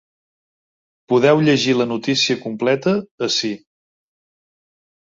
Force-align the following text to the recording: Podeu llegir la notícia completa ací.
Podeu 1.13 1.43
llegir 1.49 1.77
la 1.83 1.87
notícia 1.93 2.39
completa 2.49 2.95
ací. 3.31 3.55